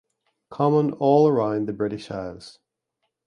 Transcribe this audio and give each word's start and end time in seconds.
Common 0.49 0.93
all 0.93 1.27
around 1.27 1.67
the 1.67 1.73
British 1.73 2.09
Isles. 2.09 2.57